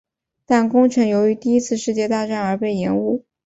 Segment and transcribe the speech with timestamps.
[0.47, 3.23] 但工程由于第一次世界大战而被延误。